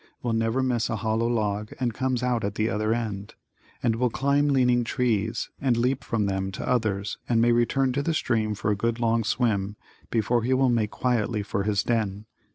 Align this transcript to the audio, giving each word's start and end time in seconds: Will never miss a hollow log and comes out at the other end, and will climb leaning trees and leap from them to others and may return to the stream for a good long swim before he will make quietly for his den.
Will 0.23 0.33
never 0.33 0.63
miss 0.63 0.89
a 0.89 0.95
hollow 0.95 1.27
log 1.27 1.73
and 1.79 1.93
comes 1.93 2.23
out 2.23 2.43
at 2.43 2.55
the 2.55 2.71
other 2.71 2.91
end, 2.91 3.35
and 3.83 3.97
will 3.97 4.09
climb 4.09 4.47
leaning 4.47 4.83
trees 4.83 5.51
and 5.61 5.77
leap 5.77 6.03
from 6.03 6.25
them 6.25 6.51
to 6.53 6.67
others 6.67 7.19
and 7.29 7.39
may 7.39 7.51
return 7.51 7.93
to 7.93 8.01
the 8.01 8.15
stream 8.15 8.55
for 8.55 8.71
a 8.71 8.75
good 8.75 8.99
long 8.99 9.23
swim 9.23 9.75
before 10.09 10.41
he 10.41 10.55
will 10.55 10.69
make 10.69 10.89
quietly 10.89 11.43
for 11.43 11.65
his 11.65 11.83
den. 11.83 12.25